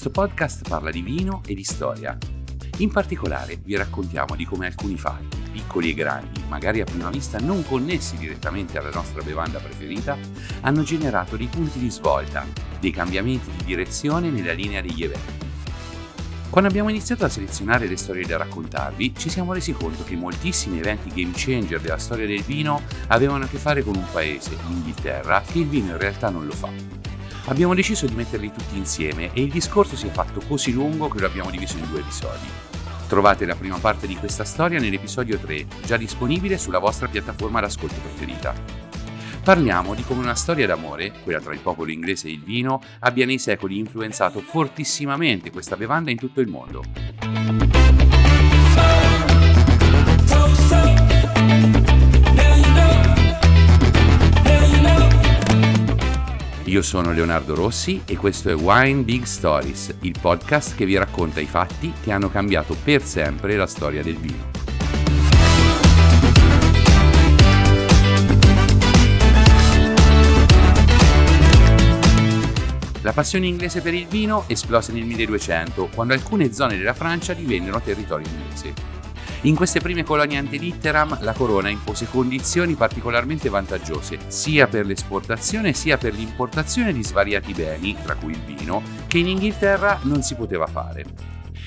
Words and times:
Questo 0.00 0.20
podcast 0.22 0.68
parla 0.68 0.92
di 0.92 1.02
vino 1.02 1.42
e 1.44 1.54
di 1.56 1.64
storia. 1.64 2.16
In 2.76 2.92
particolare 2.92 3.56
vi 3.56 3.74
raccontiamo 3.74 4.36
di 4.36 4.44
come 4.44 4.66
alcuni 4.66 4.96
fatti, 4.96 5.38
piccoli 5.50 5.90
e 5.90 5.94
grandi, 5.94 6.40
magari 6.46 6.80
a 6.80 6.84
prima 6.84 7.10
vista 7.10 7.40
non 7.40 7.64
connessi 7.64 8.16
direttamente 8.16 8.78
alla 8.78 8.92
nostra 8.92 9.22
bevanda 9.22 9.58
preferita, 9.58 10.16
hanno 10.60 10.84
generato 10.84 11.36
dei 11.36 11.48
punti 11.48 11.80
di 11.80 11.90
svolta, 11.90 12.46
dei 12.78 12.92
cambiamenti 12.92 13.50
di 13.56 13.64
direzione 13.64 14.30
nella 14.30 14.52
linea 14.52 14.80
degli 14.80 15.02
eventi. 15.02 15.46
Quando 16.48 16.70
abbiamo 16.70 16.90
iniziato 16.90 17.24
a 17.24 17.28
selezionare 17.28 17.88
le 17.88 17.96
storie 17.96 18.24
da 18.24 18.36
raccontarvi, 18.36 19.14
ci 19.16 19.28
siamo 19.28 19.52
resi 19.52 19.72
conto 19.72 20.04
che 20.04 20.14
moltissimi 20.14 20.78
eventi 20.78 21.08
game 21.08 21.32
changer 21.34 21.80
della 21.80 21.98
storia 21.98 22.24
del 22.24 22.44
vino 22.44 22.82
avevano 23.08 23.46
a 23.46 23.48
che 23.48 23.58
fare 23.58 23.82
con 23.82 23.96
un 23.96 24.06
paese, 24.12 24.56
l'Inghilterra, 24.68 25.42
che 25.44 25.58
il 25.58 25.66
vino 25.66 25.90
in 25.90 25.98
realtà 25.98 26.30
non 26.30 26.46
lo 26.46 26.52
fa. 26.52 27.07
Abbiamo 27.48 27.74
deciso 27.74 28.06
di 28.06 28.14
metterli 28.14 28.52
tutti 28.52 28.76
insieme 28.76 29.32
e 29.32 29.40
il 29.40 29.50
discorso 29.50 29.96
si 29.96 30.06
è 30.06 30.10
fatto 30.10 30.42
così 30.46 30.70
lungo 30.70 31.08
che 31.08 31.20
lo 31.20 31.26
abbiamo 31.26 31.50
diviso 31.50 31.78
in 31.78 31.88
due 31.88 32.00
episodi. 32.00 32.46
Trovate 33.08 33.46
la 33.46 33.54
prima 33.54 33.78
parte 33.78 34.06
di 34.06 34.16
questa 34.16 34.44
storia 34.44 34.78
nell'episodio 34.78 35.38
3, 35.38 35.66
già 35.82 35.96
disponibile 35.96 36.58
sulla 36.58 36.78
vostra 36.78 37.08
piattaforma 37.08 37.60
d'ascolto 37.60 38.00
preferita. 38.02 38.54
Parliamo 39.42 39.94
di 39.94 40.04
come 40.04 40.20
una 40.20 40.34
storia 40.34 40.66
d'amore, 40.66 41.10
quella 41.22 41.40
tra 41.40 41.54
il 41.54 41.60
popolo 41.60 41.90
inglese 41.90 42.28
e 42.28 42.32
il 42.32 42.42
vino, 42.42 42.82
abbia 42.98 43.24
nei 43.24 43.38
secoli 43.38 43.78
influenzato 43.78 44.40
fortissimamente 44.40 45.50
questa 45.50 45.78
bevanda 45.78 46.10
in 46.10 46.18
tutto 46.18 46.42
il 46.42 46.48
mondo. 46.48 47.67
Io 56.68 56.82
sono 56.82 57.12
Leonardo 57.12 57.54
Rossi 57.54 58.02
e 58.04 58.18
questo 58.18 58.50
è 58.50 58.54
Wine 58.54 59.00
Big 59.00 59.22
Stories, 59.22 59.94
il 60.00 60.14
podcast 60.20 60.76
che 60.76 60.84
vi 60.84 60.98
racconta 60.98 61.40
i 61.40 61.46
fatti 61.46 61.90
che 62.02 62.12
hanno 62.12 62.28
cambiato 62.28 62.76
per 62.84 63.02
sempre 63.02 63.56
la 63.56 63.66
storia 63.66 64.02
del 64.02 64.18
vino. 64.18 64.50
La 73.00 73.12
passione 73.14 73.46
inglese 73.46 73.80
per 73.80 73.94
il 73.94 74.06
vino 74.06 74.44
esplose 74.46 74.92
nel 74.92 75.04
1200, 75.04 75.88
quando 75.94 76.12
alcune 76.12 76.52
zone 76.52 76.76
della 76.76 76.92
Francia 76.92 77.32
divennero 77.32 77.80
territorio 77.80 78.26
inglese. 78.28 78.97
In 79.42 79.54
queste 79.54 79.78
prime 79.78 80.02
colonie 80.02 80.36
ante 80.36 80.56
litteram 80.56 81.18
la 81.20 81.32
corona 81.32 81.68
impose 81.68 82.08
condizioni 82.10 82.74
particolarmente 82.74 83.48
vantaggiose 83.48 84.18
sia 84.26 84.66
per 84.66 84.84
l'esportazione 84.84 85.72
sia 85.74 85.96
per 85.96 86.12
l'importazione 86.12 86.92
di 86.92 87.04
svariati 87.04 87.52
beni, 87.52 87.96
tra 88.02 88.16
cui 88.16 88.32
il 88.32 88.40
vino, 88.40 88.82
che 89.06 89.18
in 89.18 89.28
Inghilterra 89.28 90.00
non 90.02 90.22
si 90.22 90.34
poteva 90.34 90.66
fare. 90.66 91.04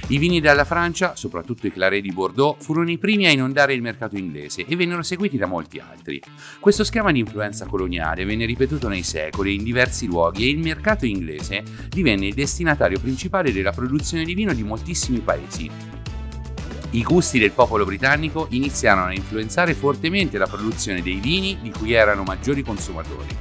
I 0.08 0.18
vini 0.18 0.42
dalla 0.42 0.66
Francia, 0.66 1.16
soprattutto 1.16 1.68
i 1.68 1.72
Claret 1.72 2.02
di 2.02 2.12
Bordeaux, 2.12 2.62
furono 2.62 2.92
i 2.92 2.98
primi 2.98 3.28
a 3.28 3.32
inondare 3.32 3.74
il 3.74 3.82
mercato 3.82 4.18
inglese 4.18 4.66
e 4.66 4.76
vennero 4.76 5.02
seguiti 5.02 5.38
da 5.38 5.46
molti 5.46 5.80
altri. 5.80 6.22
Questo 6.60 6.84
schema 6.84 7.14
di 7.14 7.20
influenza 7.20 7.66
coloniale 7.66 8.26
venne 8.26 8.46
ripetuto 8.46 8.90
nei 8.90 9.04
secoli 9.04 9.56
in 9.56 9.64
diversi 9.64 10.08
luoghi 10.08 10.44
e 10.44 10.50
il 10.50 10.60
mercato 10.60 11.06
inglese 11.06 11.64
divenne 11.88 12.28
il 12.28 12.34
destinatario 12.34 13.00
principale 13.00 13.54
della 13.54 13.72
produzione 13.72 14.26
di 14.26 14.34
vino 14.34 14.52
di 14.52 14.64
moltissimi 14.64 15.20
paesi. 15.20 16.01
I 16.94 17.04
gusti 17.04 17.40
del 17.40 17.52
popolo 17.52 17.86
britannico 17.86 18.48
iniziarono 18.50 19.08
a 19.08 19.14
influenzare 19.14 19.74
fortemente 19.74 20.38
la 20.38 20.46
produzione 20.46 21.02
dei 21.02 21.22
vini 21.22 21.58
di 21.62 21.72
cui 21.72 21.94
erano 21.94 22.24
maggiori 22.24 22.64
consumatori. 22.64 23.34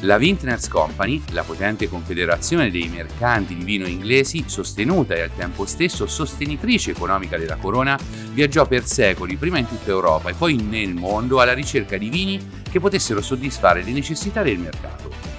La 0.00 0.18
Vintners 0.18 0.66
Company, 0.66 1.22
la 1.30 1.44
potente 1.44 1.88
confederazione 1.88 2.72
dei 2.72 2.88
mercanti 2.88 3.54
di 3.54 3.62
vino 3.62 3.86
inglesi, 3.86 4.42
sostenuta 4.48 5.14
e 5.14 5.20
al 5.20 5.30
tempo 5.36 5.64
stesso 5.64 6.08
sostenitrice 6.08 6.90
economica 6.90 7.38
della 7.38 7.54
corona, 7.54 7.96
viaggiò 8.32 8.66
per 8.66 8.84
secoli, 8.84 9.36
prima 9.36 9.58
in 9.58 9.68
tutta 9.68 9.90
Europa 9.90 10.30
e 10.30 10.34
poi 10.34 10.56
nel 10.56 10.92
mondo, 10.92 11.40
alla 11.40 11.54
ricerca 11.54 11.96
di 11.96 12.08
vini 12.08 12.44
che 12.68 12.80
potessero 12.80 13.22
soddisfare 13.22 13.84
le 13.84 13.92
necessità 13.92 14.42
del 14.42 14.58
mercato. 14.58 15.31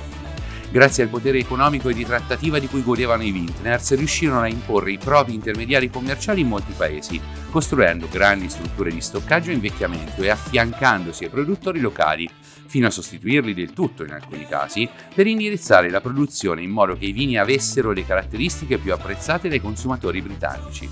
Grazie 0.74 1.04
al 1.04 1.10
potere 1.10 1.38
economico 1.38 1.90
e 1.90 1.94
di 1.94 2.04
trattativa 2.04 2.58
di 2.58 2.66
cui 2.66 2.82
godevano 2.82 3.22
i 3.22 3.30
Vintners, 3.30 3.96
riuscirono 3.96 4.40
a 4.40 4.48
imporre 4.48 4.92
i 4.92 4.98
propri 4.98 5.36
intermediari 5.36 5.88
commerciali 5.88 6.42
in 6.42 6.48
molti 6.48 6.74
paesi, 6.76 7.22
costruendo 7.52 8.08
grandi 8.10 8.50
strutture 8.50 8.90
di 8.90 9.00
stoccaggio 9.00 9.52
e 9.52 9.54
invecchiamento 9.54 10.24
e 10.24 10.30
affiancandosi 10.30 11.26
ai 11.26 11.30
produttori 11.30 11.80
locali, 11.80 12.28
fino 12.66 12.88
a 12.88 12.90
sostituirli 12.90 13.54
del 13.54 13.72
tutto 13.72 14.04
in 14.04 14.14
alcuni 14.14 14.48
casi, 14.48 14.90
per 15.14 15.28
indirizzare 15.28 15.92
la 15.92 16.02
produzione 16.02 16.64
in 16.64 16.72
modo 16.72 16.98
che 16.98 17.06
i 17.06 17.12
vini 17.12 17.38
avessero 17.38 17.92
le 17.92 18.04
caratteristiche 18.04 18.80
più 18.80 18.94
apprezzate 18.94 19.50
dai 19.50 19.62
consumatori 19.62 20.24
britannici. 20.24 20.90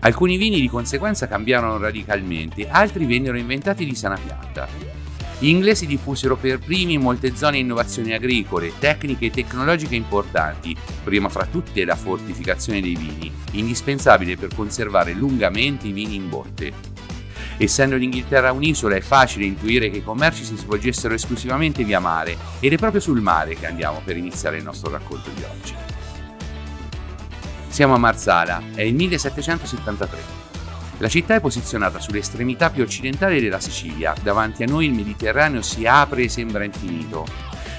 Alcuni 0.00 0.36
vini 0.36 0.60
di 0.60 0.68
conseguenza 0.68 1.28
cambiarono 1.28 1.78
radicalmente, 1.78 2.68
altri 2.68 3.06
vennero 3.06 3.38
inventati 3.38 3.84
di 3.84 3.94
sana 3.94 4.16
pianta. 4.16 4.95
Gli 5.38 5.48
inglesi 5.48 5.86
diffusero 5.86 6.36
per 6.36 6.58
primi 6.58 6.94
in 6.94 7.02
molte 7.02 7.36
zone 7.36 7.58
innovazioni 7.58 8.14
agricole, 8.14 8.72
tecniche 8.78 9.26
e 9.26 9.30
tecnologiche 9.30 9.94
importanti, 9.94 10.74
prima 11.04 11.28
fra 11.28 11.44
tutte 11.44 11.84
la 11.84 11.94
fortificazione 11.94 12.80
dei 12.80 12.96
vini, 12.96 13.30
indispensabile 13.52 14.38
per 14.38 14.54
conservare 14.54 15.12
lungamente 15.12 15.88
i 15.88 15.92
vini 15.92 16.14
in 16.14 16.30
botte. 16.30 16.94
Essendo 17.58 17.96
l'Inghilterra 17.96 18.52
un'isola 18.52 18.96
è 18.96 19.00
facile 19.02 19.44
intuire 19.44 19.90
che 19.90 19.98
i 19.98 20.04
commerci 20.04 20.42
si 20.42 20.56
svolgessero 20.56 21.12
esclusivamente 21.12 21.84
via 21.84 22.00
mare 22.00 22.36
ed 22.60 22.72
è 22.72 22.76
proprio 22.76 23.00
sul 23.02 23.20
mare 23.20 23.56
che 23.56 23.66
andiamo 23.66 24.00
per 24.02 24.16
iniziare 24.16 24.56
il 24.56 24.64
nostro 24.64 24.90
racconto 24.90 25.28
di 25.34 25.42
oggi. 25.42 25.74
Siamo 27.68 27.94
a 27.94 27.98
Marsala, 27.98 28.62
è 28.74 28.80
il 28.80 28.94
1773. 28.94 30.45
La 30.98 31.08
città 31.08 31.34
è 31.34 31.40
posizionata 31.40 32.00
sull'estremità 32.00 32.70
più 32.70 32.82
occidentale 32.82 33.38
della 33.38 33.60
Sicilia, 33.60 34.14
davanti 34.22 34.62
a 34.62 34.66
noi 34.66 34.86
il 34.86 34.94
Mediterraneo 34.94 35.60
si 35.60 35.86
apre 35.86 36.22
e 36.22 36.28
sembra 36.30 36.64
infinito. 36.64 37.26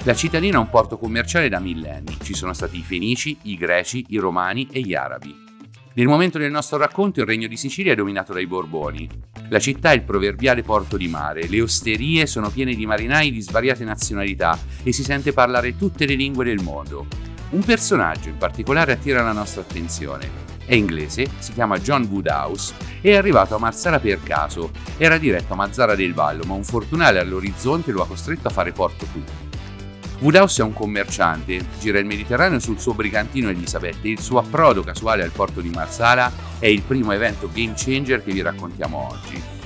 La 0.04 0.14
cittadina 0.14 0.56
è 0.56 0.60
un 0.60 0.70
porto 0.70 0.98
commerciale 0.98 1.48
da 1.48 1.58
millenni, 1.58 2.16
ci 2.22 2.32
sono 2.32 2.52
stati 2.52 2.78
i 2.78 2.82
Fenici, 2.82 3.36
i 3.42 3.56
Greci, 3.56 4.06
i 4.10 4.18
Romani 4.18 4.68
e 4.70 4.80
gli 4.82 4.94
Arabi. 4.94 5.46
Nel 5.94 6.06
momento 6.06 6.38
del 6.38 6.52
nostro 6.52 6.76
racconto 6.76 7.18
il 7.18 7.26
regno 7.26 7.48
di 7.48 7.56
Sicilia 7.56 7.90
è 7.90 7.96
dominato 7.96 8.32
dai 8.32 8.46
Borboni. 8.46 9.08
La 9.48 9.58
città 9.58 9.90
è 9.90 9.96
il 9.96 10.04
proverbiale 10.04 10.62
porto 10.62 10.96
di 10.96 11.08
mare, 11.08 11.48
le 11.48 11.60
osterie 11.60 12.24
sono 12.26 12.50
piene 12.50 12.76
di 12.76 12.86
marinai 12.86 13.32
di 13.32 13.40
svariate 13.40 13.82
nazionalità 13.82 14.56
e 14.84 14.92
si 14.92 15.02
sente 15.02 15.32
parlare 15.32 15.76
tutte 15.76 16.06
le 16.06 16.14
lingue 16.14 16.44
del 16.44 16.62
mondo. 16.62 17.27
Un 17.50 17.62
personaggio 17.62 18.28
in 18.28 18.36
particolare 18.36 18.92
attira 18.92 19.22
la 19.22 19.32
nostra 19.32 19.62
attenzione. 19.62 20.46
È 20.64 20.74
inglese, 20.74 21.28
si 21.38 21.52
chiama 21.52 21.78
John 21.78 22.06
Woodhouse 22.10 22.88
è 23.00 23.14
arrivato 23.14 23.54
a 23.54 23.58
Marsala 23.58 24.00
per 24.00 24.22
caso. 24.22 24.70
Era 24.96 25.18
diretto 25.18 25.52
a 25.52 25.56
Mazzara 25.56 25.94
del 25.94 26.14
Vallo, 26.14 26.44
ma 26.44 26.54
un 26.54 26.64
fortunale 26.64 27.20
all'orizzonte 27.20 27.92
lo 27.92 28.02
ha 28.02 28.06
costretto 28.06 28.48
a 28.48 28.50
fare 28.50 28.72
porto 28.72 29.06
qui. 29.12 29.22
Woodhouse 30.20 30.62
è 30.62 30.64
un 30.64 30.72
commerciante, 30.72 31.64
gira 31.78 32.00
il 32.00 32.06
Mediterraneo 32.06 32.58
sul 32.58 32.80
suo 32.80 32.92
brigantino 32.92 33.50
Elisabeth 33.50 33.98
e 34.02 34.10
il 34.10 34.20
suo 34.20 34.40
approdo 34.40 34.82
casuale 34.82 35.22
al 35.22 35.30
porto 35.30 35.60
di 35.60 35.70
Marsala 35.70 36.32
è 36.58 36.66
il 36.66 36.82
primo 36.82 37.12
evento 37.12 37.48
game 37.52 37.74
changer 37.76 38.24
che 38.24 38.32
vi 38.32 38.42
raccontiamo 38.42 39.08
oggi. 39.12 39.57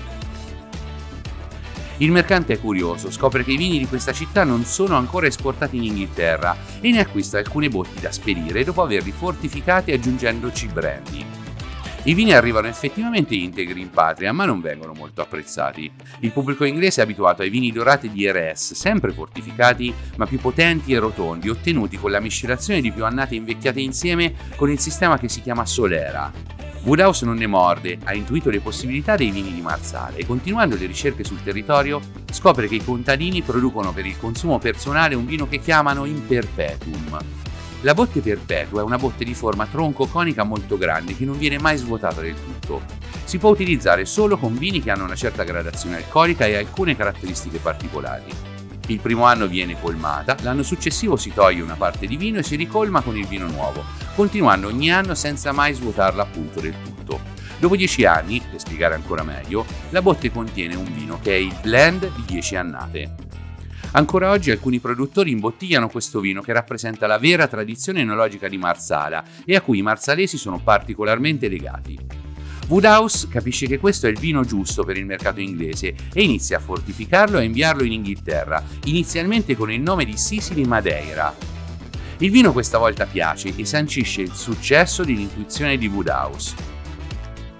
Il 2.02 2.10
mercante 2.10 2.54
è 2.54 2.60
curioso, 2.60 3.12
scopre 3.12 3.44
che 3.44 3.52
i 3.52 3.56
vini 3.56 3.78
di 3.78 3.86
questa 3.86 4.12
città 4.12 4.42
non 4.42 4.64
sono 4.64 4.96
ancora 4.96 5.28
esportati 5.28 5.76
in 5.76 5.84
Inghilterra 5.84 6.56
e 6.80 6.90
ne 6.90 6.98
acquista 6.98 7.38
alcune 7.38 7.68
botti 7.68 8.00
da 8.00 8.10
spedire 8.10 8.64
dopo 8.64 8.82
averli 8.82 9.12
fortificati 9.12 9.92
aggiungendoci 9.92 10.66
brandy. 10.66 11.41
I 12.04 12.14
vini 12.14 12.32
arrivano 12.32 12.66
effettivamente 12.66 13.36
integri 13.36 13.80
in 13.80 13.90
patria, 13.90 14.32
ma 14.32 14.44
non 14.44 14.60
vengono 14.60 14.92
molto 14.92 15.20
apprezzati. 15.20 15.88
Il 16.20 16.32
pubblico 16.32 16.64
inglese 16.64 17.00
è 17.00 17.04
abituato 17.04 17.42
ai 17.42 17.48
vini 17.48 17.70
dorati 17.70 18.10
di 18.10 18.28
RS, 18.28 18.74
sempre 18.74 19.12
fortificati, 19.12 19.94
ma 20.16 20.26
più 20.26 20.40
potenti 20.40 20.92
e 20.92 20.98
rotondi, 20.98 21.48
ottenuti 21.48 21.98
con 21.98 22.10
la 22.10 22.18
miscelazione 22.18 22.80
di 22.80 22.90
più 22.90 23.04
annate 23.04 23.36
invecchiate 23.36 23.80
insieme 23.80 24.34
con 24.56 24.68
il 24.68 24.80
sistema 24.80 25.16
che 25.16 25.28
si 25.28 25.42
chiama 25.42 25.64
Solera. 25.64 26.32
Woodhouse 26.82 27.24
non 27.24 27.36
ne 27.36 27.46
morde, 27.46 27.96
ha 28.02 28.14
intuito 28.14 28.50
le 28.50 28.58
possibilità 28.58 29.14
dei 29.14 29.30
vini 29.30 29.54
di 29.54 29.60
Marsale 29.60 30.16
e 30.16 30.26
continuando 30.26 30.76
le 30.76 30.86
ricerche 30.86 31.22
sul 31.22 31.44
territorio 31.44 32.00
scopre 32.32 32.66
che 32.66 32.74
i 32.74 32.84
contadini 32.84 33.42
producono 33.42 33.92
per 33.92 34.06
il 34.06 34.18
consumo 34.18 34.58
personale 34.58 35.14
un 35.14 35.24
vino 35.24 35.46
che 35.46 35.60
chiamano 35.60 36.04
in 36.04 36.26
perpetuum. 36.26 37.41
La 37.84 37.94
botte 37.94 38.20
perpetua 38.20 38.80
è 38.80 38.84
una 38.84 38.96
botte 38.96 39.24
di 39.24 39.34
forma 39.34 39.66
tronco-conica 39.66 40.44
molto 40.44 40.78
grande 40.78 41.16
che 41.16 41.24
non 41.24 41.36
viene 41.36 41.58
mai 41.58 41.76
svuotata 41.76 42.20
del 42.20 42.36
tutto. 42.36 42.82
Si 43.24 43.38
può 43.38 43.50
utilizzare 43.50 44.04
solo 44.04 44.36
con 44.36 44.56
vini 44.56 44.80
che 44.80 44.92
hanno 44.92 45.02
una 45.02 45.16
certa 45.16 45.42
gradazione 45.42 45.96
alcolica 45.96 46.46
e 46.46 46.54
alcune 46.54 46.94
caratteristiche 46.94 47.58
particolari. 47.58 48.30
Il 48.86 49.00
primo 49.00 49.24
anno 49.24 49.48
viene 49.48 49.80
colmata, 49.80 50.36
l'anno 50.42 50.62
successivo 50.62 51.16
si 51.16 51.32
toglie 51.32 51.60
una 51.60 51.74
parte 51.74 52.06
di 52.06 52.16
vino 52.16 52.38
e 52.38 52.44
si 52.44 52.54
ricolma 52.54 53.00
con 53.00 53.16
il 53.16 53.26
vino 53.26 53.48
nuovo, 53.48 53.82
continuando 54.14 54.68
ogni 54.68 54.92
anno 54.92 55.16
senza 55.16 55.50
mai 55.50 55.74
svuotarla 55.74 56.22
appunto 56.22 56.60
del 56.60 56.74
tutto. 56.84 57.18
Dopo 57.58 57.74
10 57.74 58.04
anni, 58.04 58.40
per 58.48 58.60
spiegare 58.60 58.94
ancora 58.94 59.24
meglio, 59.24 59.66
la 59.90 60.02
botte 60.02 60.30
contiene 60.30 60.76
un 60.76 60.92
vino 60.94 61.18
che 61.20 61.32
è 61.32 61.38
il 61.38 61.54
blend 61.60 62.12
di 62.14 62.22
10 62.26 62.54
annate. 62.54 63.14
Ancora 63.94 64.30
oggi 64.30 64.50
alcuni 64.50 64.78
produttori 64.78 65.32
imbottigliano 65.32 65.88
questo 65.88 66.20
vino 66.20 66.40
che 66.40 66.54
rappresenta 66.54 67.06
la 67.06 67.18
vera 67.18 67.46
tradizione 67.46 68.00
enologica 68.00 68.48
di 68.48 68.56
Marsala 68.56 69.22
e 69.44 69.54
a 69.54 69.60
cui 69.60 69.78
i 69.78 69.82
marsalesi 69.82 70.38
sono 70.38 70.60
particolarmente 70.60 71.48
legati. 71.48 71.98
Woodhouse 72.68 73.28
capisce 73.28 73.66
che 73.66 73.78
questo 73.78 74.06
è 74.06 74.10
il 74.10 74.18
vino 74.18 74.44
giusto 74.44 74.82
per 74.82 74.96
il 74.96 75.04
mercato 75.04 75.40
inglese 75.40 75.94
e 76.10 76.22
inizia 76.22 76.56
a 76.56 76.60
fortificarlo 76.60 77.36
e 77.36 77.42
a 77.42 77.44
inviarlo 77.44 77.84
in 77.84 77.92
Inghilterra, 77.92 78.64
inizialmente 78.84 79.56
con 79.56 79.70
il 79.70 79.82
nome 79.82 80.06
di 80.06 80.16
Sicily 80.16 80.64
Madeira. 80.64 81.34
Il 82.18 82.30
vino 82.30 82.52
questa 82.52 82.78
volta 82.78 83.04
piace 83.04 83.52
e 83.54 83.64
sancisce 83.66 84.22
il 84.22 84.32
successo 84.32 85.04
dell'intuizione 85.04 85.76
di 85.76 85.88
Woodhouse. 85.88 86.54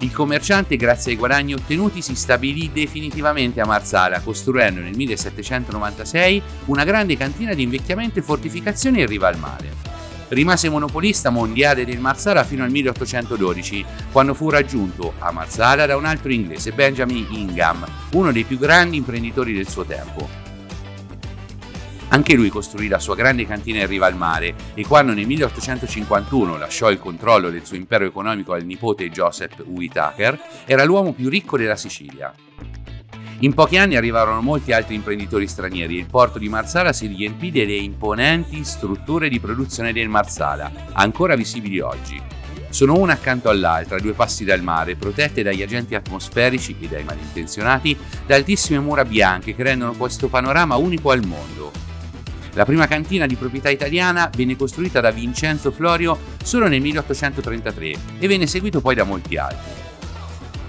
Il 0.02 0.12
commerciante, 0.12 0.74
grazie 0.76 1.12
ai 1.12 1.16
guadagni 1.16 1.54
ottenuti, 1.54 2.02
si 2.02 2.16
stabilì 2.16 2.72
definitivamente 2.72 3.60
a 3.60 3.66
Marsala, 3.66 4.20
costruendo 4.20 4.80
nel 4.80 4.96
1796 4.96 6.42
una 6.66 6.82
grande 6.82 7.16
cantina 7.16 7.54
di 7.54 7.62
invecchiamento 7.62 8.18
e 8.18 8.22
fortificazioni 8.22 8.98
in 8.98 9.06
riva 9.06 9.28
al 9.28 9.38
mare. 9.38 9.70
Rimase 10.26 10.68
monopolista 10.68 11.30
mondiale 11.30 11.84
del 11.84 12.00
Marsala 12.00 12.42
fino 12.42 12.64
al 12.64 12.70
1812, 12.70 13.84
quando 14.10 14.34
fu 14.34 14.50
raggiunto 14.50 15.12
a 15.20 15.30
Marsala 15.30 15.86
da 15.86 15.96
un 15.96 16.04
altro 16.04 16.32
inglese, 16.32 16.72
Benjamin 16.72 17.28
Ingham, 17.30 17.86
uno 18.14 18.32
dei 18.32 18.42
più 18.42 18.58
grandi 18.58 18.96
imprenditori 18.96 19.52
del 19.52 19.68
suo 19.68 19.84
tempo. 19.84 20.41
Anche 22.12 22.34
lui 22.34 22.50
costruì 22.50 22.88
la 22.88 22.98
sua 22.98 23.14
grande 23.14 23.46
cantina 23.46 23.80
in 23.80 23.86
riva 23.86 24.04
al 24.04 24.14
mare 24.14 24.54
e 24.74 24.86
quando 24.86 25.14
nel 25.14 25.26
1851 25.26 26.58
lasciò 26.58 26.90
il 26.90 26.98
controllo 26.98 27.48
del 27.48 27.64
suo 27.64 27.76
impero 27.76 28.04
economico 28.04 28.52
al 28.52 28.66
nipote 28.66 29.08
Joseph 29.08 29.64
Whitaker, 29.64 30.38
era 30.66 30.84
l'uomo 30.84 31.14
più 31.14 31.30
ricco 31.30 31.56
della 31.56 31.74
Sicilia. 31.74 32.30
In 33.38 33.54
pochi 33.54 33.78
anni 33.78 33.96
arrivarono 33.96 34.42
molti 34.42 34.72
altri 34.72 34.94
imprenditori 34.94 35.48
stranieri 35.48 35.96
e 35.96 36.00
il 36.00 36.06
porto 36.06 36.38
di 36.38 36.50
Marsala 36.50 36.92
si 36.92 37.06
riempì 37.06 37.50
delle 37.50 37.76
imponenti 37.76 38.62
strutture 38.62 39.30
di 39.30 39.40
produzione 39.40 39.94
del 39.94 40.10
Marsala, 40.10 40.70
ancora 40.92 41.34
visibili 41.34 41.80
oggi. 41.80 42.20
Sono 42.68 42.98
una 42.98 43.14
accanto 43.14 43.48
all'altra, 43.48 43.98
due 43.98 44.12
passi 44.12 44.44
dal 44.44 44.62
mare, 44.62 44.96
protette 44.96 45.42
dagli 45.42 45.62
agenti 45.62 45.94
atmosferici 45.94 46.76
e 46.78 46.88
dai 46.88 47.04
malintenzionati 47.04 47.96
da 48.26 48.34
altissime 48.34 48.80
mura 48.80 49.06
bianche 49.06 49.54
che 49.54 49.62
rendono 49.62 49.94
questo 49.94 50.28
panorama 50.28 50.76
unico 50.76 51.10
al 51.10 51.24
mondo. 51.26 51.91
La 52.54 52.64
prima 52.64 52.86
cantina 52.86 53.26
di 53.26 53.36
proprietà 53.36 53.70
italiana 53.70 54.30
venne 54.34 54.56
costruita 54.56 55.00
da 55.00 55.10
Vincenzo 55.10 55.70
Florio 55.70 56.18
solo 56.42 56.68
nel 56.68 56.82
1833 56.82 57.94
e 58.18 58.28
venne 58.28 58.46
seguito 58.46 58.80
poi 58.80 58.94
da 58.94 59.04
molti 59.04 59.38
altri. 59.38 59.80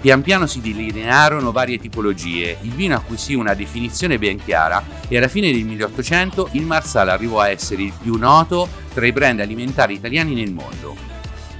Pian 0.00 0.22
piano 0.22 0.46
si 0.46 0.60
delinearono 0.60 1.50
varie 1.50 1.78
tipologie, 1.78 2.58
il 2.60 2.72
vino 2.72 2.94
acquisì 2.94 3.34
una 3.34 3.54
definizione 3.54 4.18
ben 4.18 4.42
chiara 4.42 4.82
e 5.08 5.16
alla 5.16 5.28
fine 5.28 5.50
del 5.50 5.64
1800 5.64 6.50
il 6.52 6.64
Marsala 6.64 7.14
arrivò 7.14 7.40
a 7.40 7.48
essere 7.48 7.82
il 7.82 7.92
più 8.02 8.16
noto 8.16 8.68
tra 8.92 9.06
i 9.06 9.12
brand 9.12 9.40
alimentari 9.40 9.94
italiani 9.94 10.34
nel 10.34 10.52
mondo. 10.52 10.94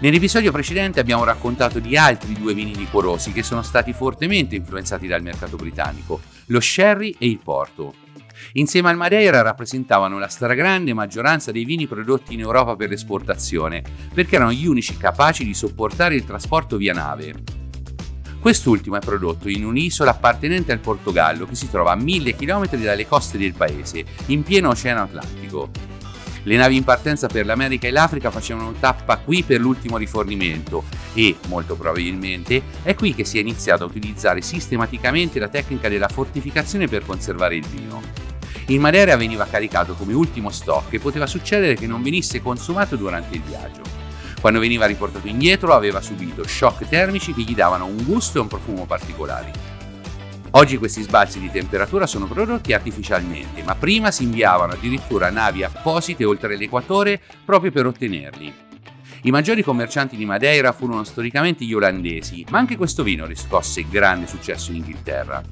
Nell'episodio 0.00 0.53
precedente 0.53 1.00
abbiamo 1.00 1.25
raccontato 1.25 1.79
di 1.79 1.97
altri 1.97 2.35
due 2.35 2.53
vini 2.53 2.75
liquorosi 2.75 3.32
che 3.32 3.43
sono 3.43 3.62
stati 3.62 3.94
fortemente 3.94 4.56
influenzati 4.56 5.06
dal 5.06 5.23
mercato 5.23 5.56
britannico, 5.56 6.20
lo 6.47 6.61
sherry 6.61 7.15
e 7.19 7.27
il 7.27 7.38
porto. 7.43 8.04
Insieme 8.52 8.91
al 8.91 8.96
Madeira 8.96 9.43
rappresentavano 9.43 10.19
la 10.19 10.29
stragrande 10.29 10.94
maggioranza 10.94 11.50
dei 11.50 11.64
vini 11.64 11.87
prodotti 11.87 12.35
in 12.35 12.41
Europa 12.41 12.76
per 12.76 12.91
l'esportazione, 12.91 13.82
perché 14.12 14.37
erano 14.37 14.52
gli 14.52 14.67
unici 14.67 14.96
capaci 14.96 15.44
di 15.44 15.55
sopportare 15.55 16.14
il 16.14 16.25
trasporto 16.25 16.76
via 16.76 16.93
nave. 16.93 17.35
Quest'ultimo 18.41 18.96
è 18.96 19.00
prodotto 19.00 19.49
in 19.49 19.64
un'isola 19.64 20.11
appartenente 20.11 20.70
al 20.70 20.79
Portogallo 20.79 21.46
che 21.46 21.55
si 21.55 21.70
trova 21.70 21.93
a 21.93 21.96
mille 21.96 22.37
chilometri 22.37 22.82
dalle 22.82 23.08
coste 23.08 23.38
del 23.38 23.55
paese, 23.55 24.05
in 24.26 24.43
pieno 24.43 24.69
Oceano 24.69 25.02
Atlantico. 25.02 25.70
Le 26.43 26.56
navi 26.56 26.76
in 26.76 26.85
partenza 26.85 27.26
per 27.26 27.46
l'America 27.46 27.88
e 27.88 27.91
l'Africa 27.91 28.31
facevano 28.31 28.75
tappa 28.79 29.17
qui 29.17 29.43
per 29.44 29.61
l'ultimo 29.61 29.96
rifornimento 29.96 30.85
e, 31.14 31.37
molto 31.49 31.75
probabilmente, 31.75 32.61
è 32.82 32.94
qui 32.94 33.14
che 33.14 33.25
si 33.25 33.38
è 33.38 33.41
iniziato 33.41 33.85
a 33.85 33.87
utilizzare 33.87 34.43
sistematicamente 34.43 35.38
la 35.38 35.49
tecnica 35.49 35.88
della 35.88 36.08
fortificazione 36.08 36.87
per 36.87 37.06
conservare 37.06 37.56
il 37.56 37.67
vino. 37.67 38.24
Il 38.66 38.81
Madeira 38.81 39.14
veniva 39.16 39.44
caricato 39.44 39.93
come 39.93 40.14
ultimo 40.14 40.49
stock 40.49 40.90
e 40.94 40.99
poteva 40.99 41.26
succedere 41.26 41.75
che 41.75 41.87
non 41.87 42.02
venisse 42.02 42.40
consumato 42.40 42.96
durante 42.96 43.37
il 43.37 43.43
viaggio. 43.43 43.82
Quando 44.40 44.58
veniva 44.58 44.87
riportato 44.87 45.28
indietro 45.28 45.75
aveva 45.75 46.00
subito 46.00 46.46
shock 46.46 46.88
termici 46.88 47.34
che 47.34 47.43
gli 47.43 47.55
davano 47.55 47.84
un 47.84 48.02
gusto 48.05 48.38
e 48.38 48.40
un 48.40 48.49
profumo 48.49 48.87
particolari. 48.87 49.50
Oggi 50.52 50.78
questi 50.78 51.02
sbalzi 51.02 51.40
di 51.40 51.50
temperatura 51.50 52.06
sono 52.06 52.26
prodotti 52.26 52.72
artificialmente, 52.72 53.62
ma 53.64 53.75
prima 53.75 54.11
si 54.11 54.22
inviavano 54.22 54.72
addirittura 54.72 55.28
navi 55.28 55.62
apposite 55.62 56.25
oltre 56.25 56.56
l'equatore 56.56 57.20
proprio 57.44 57.70
per 57.70 57.84
ottenerli. 57.84 58.55
I 59.26 59.31
maggiori 59.31 59.62
commercianti 59.62 60.17
di 60.17 60.26
Madeira 60.26 60.73
furono 60.73 61.03
storicamente 61.03 61.65
gli 61.65 61.73
olandesi, 61.73 62.44
ma 62.50 62.59
anche 62.59 62.76
questo 62.76 63.03
vino 63.03 63.25
riscosse 63.25 63.88
grande 63.88 64.26
successo 64.26 64.71
in 64.71 64.76
Inghilterra. 64.76 65.43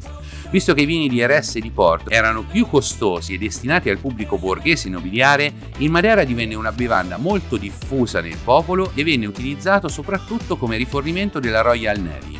Visto 0.51 0.75
che 0.75 0.83
i 0.83 0.87
vini 0.87 1.09
di 1.09 1.25
RS 1.25 1.57
e 1.57 1.61
di 1.61 1.71
Porto 1.71 2.11
erano 2.11 2.43
più 2.43 2.67
costosi 2.67 3.33
e 3.33 3.39
destinati 3.39 3.89
al 3.89 3.97
pubblico 3.97 4.37
borghese 4.37 4.91
nobiliare, 4.91 5.51
il 5.79 5.89
Madeira 5.89 6.25
divenne 6.25 6.55
una 6.55 6.71
bevanda 6.71 7.17
molto 7.17 7.57
diffusa 7.57 8.21
nel 8.21 8.37
popolo 8.45 8.93
e 8.95 9.05
venne 9.05 9.25
utilizzato 9.25 9.89
soprattutto 9.89 10.59
come 10.59 10.77
rifornimento 10.77 11.41
della 11.41 11.63
Royal 11.63 11.99
Navy. 11.99 12.39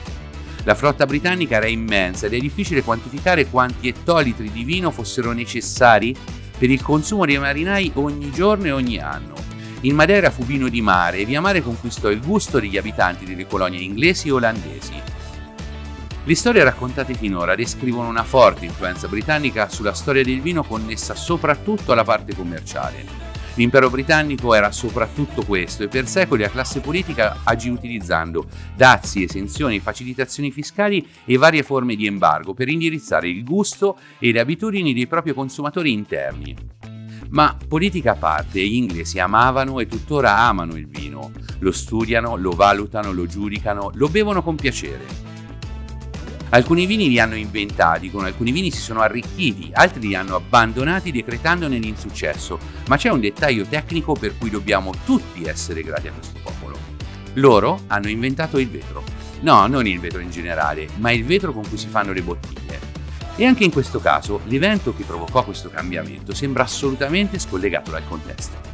La 0.64 0.75
flotta 0.75 1.06
britannica 1.06 1.56
era 1.56 1.67
immensa 1.67 2.26
ed 2.26 2.35
è 2.35 2.38
difficile 2.38 2.82
quantificare 2.82 3.49
quanti 3.49 3.88
ettolitri 3.88 4.52
di 4.52 4.64
vino 4.64 4.90
fossero 4.90 5.32
necessari 5.32 6.14
per 6.58 6.69
il 6.69 6.82
consumo 6.82 7.25
dei 7.25 7.38
marinai 7.38 7.90
ogni 7.94 8.31
giorno 8.31 8.67
e 8.67 8.70
ogni 8.73 8.99
anno. 8.99 9.51
Il 9.84 9.94
Madeira 9.94 10.31
fu 10.31 10.44
vino 10.44 10.69
di 10.69 10.81
mare 10.81 11.19
e 11.19 11.25
via 11.25 11.40
mare 11.40 11.61
conquistò 11.61 12.08
il 12.08 12.20
gusto 12.20 12.61
degli 12.61 12.76
abitanti 12.76 13.25
delle 13.25 13.49
colonie 13.49 13.81
inglesi 13.81 14.29
e 14.29 14.31
olandesi. 14.31 14.94
Le 16.25 16.34
storie 16.37 16.62
raccontate 16.62 17.14
finora 17.14 17.56
descrivono 17.56 18.08
una 18.08 18.23
forte 18.23 18.64
influenza 18.64 19.08
britannica 19.08 19.69
sulla 19.69 19.93
storia 19.93 20.23
del 20.23 20.40
vino 20.40 20.62
connessa 20.62 21.17
soprattutto 21.17 21.90
alla 21.90 22.05
parte 22.05 22.32
commerciale. 22.32 23.05
L'impero 23.55 23.90
britannico 23.90 24.55
era 24.55 24.70
soprattutto 24.70 25.43
questo 25.43 25.82
e 25.82 25.88
per 25.88 26.06
secoli 26.06 26.43
la 26.43 26.49
classe 26.49 26.78
politica 26.78 27.40
agì 27.43 27.69
utilizzando 27.69 28.46
dazi, 28.76 29.25
esenzioni, 29.25 29.81
facilitazioni 29.81 30.52
fiscali 30.52 31.05
e 31.25 31.37
varie 31.37 31.64
forme 31.64 31.96
di 31.96 32.06
embargo 32.06 32.55
per 32.55 32.69
indirizzare 32.69 33.28
il 33.28 33.43
gusto 33.43 33.99
e 34.21 34.30
le 34.30 34.38
abitudini 34.38 34.95
dei 34.95 35.09
propri 35.09 35.35
consumatori 35.35 35.92
interni. 35.92 36.56
Ma 37.32 37.56
politica 37.66 38.12
a 38.12 38.16
parte, 38.16 38.60
gli 38.60 38.74
inglesi 38.74 39.18
amavano 39.18 39.80
e 39.80 39.86
tuttora 39.86 40.36
amano 40.38 40.76
il 40.76 40.86
vino, 40.86 41.32
lo 41.60 41.72
studiano, 41.72 42.36
lo 42.36 42.50
valutano, 42.50 43.10
lo 43.10 43.26
giudicano, 43.26 43.90
lo 43.94 44.08
bevono 44.08 44.42
con 44.42 44.54
piacere. 44.54 45.30
Alcuni 46.50 46.84
vini 46.84 47.08
li 47.08 47.18
hanno 47.18 47.34
inventati, 47.34 48.10
con 48.10 48.26
alcuni 48.26 48.52
vini 48.52 48.70
si 48.70 48.80
sono 48.80 49.00
arricchiti, 49.00 49.70
altri 49.72 50.08
li 50.08 50.14
hanno 50.14 50.36
abbandonati 50.36 51.10
decretandone 51.10 51.78
l'insuccesso, 51.78 52.58
ma 52.88 52.98
c'è 52.98 53.08
un 53.08 53.20
dettaglio 53.20 53.64
tecnico 53.64 54.12
per 54.12 54.36
cui 54.36 54.50
dobbiamo 54.50 54.92
tutti 55.06 55.44
essere 55.44 55.82
grati 55.82 56.08
a 56.08 56.12
questo 56.12 56.38
popolo. 56.42 56.76
Loro 57.34 57.80
hanno 57.86 58.10
inventato 58.10 58.58
il 58.58 58.68
vetro. 58.68 59.02
No, 59.40 59.66
non 59.66 59.86
il 59.86 59.98
vetro 59.98 60.20
in 60.20 60.30
generale, 60.30 60.86
ma 60.98 61.10
il 61.10 61.24
vetro 61.24 61.54
con 61.54 61.66
cui 61.66 61.78
si 61.78 61.86
fanno 61.86 62.12
le 62.12 62.20
bottiglie. 62.20 62.62
E 63.36 63.46
anche 63.46 63.64
in 63.64 63.72
questo 63.72 63.98
caso 64.00 64.40
l'evento 64.44 64.94
che 64.94 65.04
provocò 65.04 65.44
questo 65.44 65.70
cambiamento 65.70 66.34
sembra 66.34 66.64
assolutamente 66.64 67.38
scollegato 67.38 67.90
dal 67.90 68.06
contesto. 68.06 68.70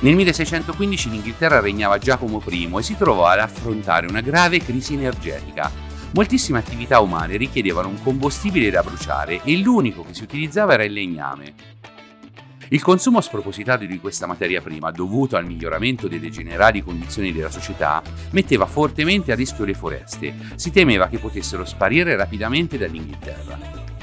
Nel 0.00 0.16
1615 0.16 1.08
in 1.08 1.14
Inghilterra 1.14 1.60
regnava 1.60 1.98
Giacomo 1.98 2.42
I 2.48 2.70
e 2.76 2.82
si 2.82 2.96
trovò 2.96 3.26
ad 3.26 3.38
affrontare 3.38 4.08
una 4.08 4.20
grave 4.20 4.58
crisi 4.58 4.94
energetica, 4.94 5.70
Moltissime 6.14 6.58
attività 6.58 7.00
umane 7.00 7.38
richiedevano 7.38 7.88
un 7.88 8.02
combustibile 8.02 8.68
da 8.68 8.82
bruciare 8.82 9.40
e 9.44 9.56
l'unico 9.56 10.04
che 10.04 10.12
si 10.12 10.22
utilizzava 10.22 10.74
era 10.74 10.84
il 10.84 10.92
legname. 10.92 11.54
Il 12.72 12.80
consumo 12.80 13.20
spropositato 13.20 13.84
di 13.84 14.00
questa 14.00 14.26
materia 14.26 14.62
prima, 14.62 14.90
dovuto 14.90 15.36
al 15.36 15.44
miglioramento 15.44 16.08
delle 16.08 16.30
generali 16.30 16.82
condizioni 16.82 17.30
della 17.30 17.50
società, 17.50 18.02
metteva 18.30 18.64
fortemente 18.64 19.30
a 19.30 19.34
rischio 19.34 19.66
le 19.66 19.74
foreste. 19.74 20.34
Si 20.54 20.70
temeva 20.70 21.08
che 21.08 21.18
potessero 21.18 21.66
sparire 21.66 22.16
rapidamente 22.16 22.78
dall'Inghilterra. 22.78 23.58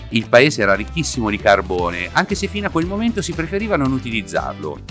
Il 0.09 0.29
paese 0.29 0.61
era 0.61 0.75
ricchissimo 0.75 1.31
di 1.31 1.37
carbone, 1.37 2.09
anche 2.11 2.35
se 2.35 2.45
fino 2.45 2.67
a 2.67 2.69
quel 2.69 2.85
momento 2.85 3.23
si 3.23 3.33
preferiva 3.33 3.75
non 3.75 3.91
utilizzarlo. 3.91 4.81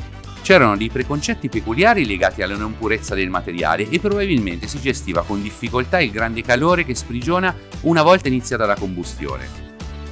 C'erano 0.43 0.77
dei 0.77 0.89
preconcetti 0.89 1.49
peculiari 1.49 2.05
legati 2.05 2.43
alla 2.43 2.57
non 2.57 2.77
purezza 2.77 3.15
del 3.15 3.31
materiale 3.31 3.89
e 3.89 4.01
probabilmente 4.01 4.67
si 4.67 4.81
gestiva 4.81 5.23
con 5.23 5.41
difficoltà 5.41 6.01
il 6.01 6.11
grande 6.11 6.43
calore 6.43 6.85
che 6.85 6.97
sprigiona 6.97 7.55
una 7.83 8.03
volta 8.03 8.27
iniziata 8.27 8.67
la 8.67 8.75
combustione. 8.75 9.68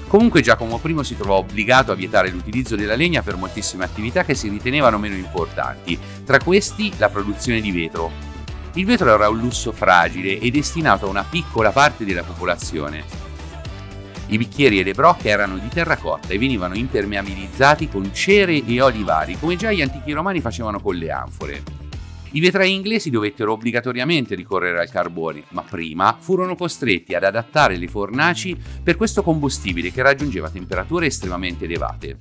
Comunque 0.09 0.41
Giacomo 0.41 0.81
I 0.83 1.05
si 1.05 1.17
trovò 1.17 1.39
obbligato 1.39 1.91
a 1.91 1.97
vietare 1.97 2.31
l'utilizzo 2.31 2.77
della 2.77 2.95
legna 2.95 3.23
per 3.23 3.37
moltissime 3.37 3.85
attività 3.85 4.25
che 4.25 4.35
si 4.35 4.49
ritenevano 4.49 4.99
meno 4.99 5.17
importanti, 5.17 5.99
tra 6.25 6.39
questi 6.39 6.93
la 6.97 7.09
produzione 7.09 7.61
di 7.61 7.73
vetro. 7.73 8.13
Il 8.75 8.85
vetro 8.85 9.13
era 9.13 9.29
un 9.29 9.39
lusso 9.39 9.73
fragile 9.73 10.39
e 10.39 10.51
destinato 10.51 11.07
a 11.07 11.11
una 11.11 11.25
piccola 11.29 11.73
parte 11.73 12.05
della 12.05 12.23
popolazione. 12.23 13.03
I 14.29 14.39
bicchieri 14.39 14.79
e 14.79 14.85
le 14.85 14.93
brocche 14.93 15.29
erano 15.29 15.57
di 15.57 15.69
terracotta 15.69 16.29
e 16.29 16.39
venivano 16.39 16.77
impermeabilizzati 16.77 17.89
con 17.89 18.13
cere 18.13 18.65
e 18.65 18.81
oli 18.81 19.03
vari, 19.03 19.39
come 19.39 19.57
già 19.57 19.73
gli 19.73 19.83
antichi 19.83 20.13
romani 20.13 20.41
facevano 20.41 20.81
con 20.81 20.95
le 20.95 21.11
anfore. 21.11 21.86
I 22.33 22.41
vetrai 22.41 22.75
inglesi 22.75 23.09
dovettero 23.09 23.53
obbligatoriamente 23.53 24.35
ricorrere 24.35 24.81
al 24.81 24.91
carbone, 24.91 25.45
ma 25.51 25.63
prima 25.63 26.17
furono 26.19 26.57
costretti 26.57 27.15
ad 27.15 27.25
adattare 27.25 27.77
le 27.77 27.89
fornaci 27.89 28.57
per 28.83 28.97
questo 28.97 29.23
combustibile 29.23 29.93
che 29.93 30.03
raggiungeva 30.03 30.51
temperature 30.51 31.07
estremamente 31.07 31.65
elevate. 31.65 32.19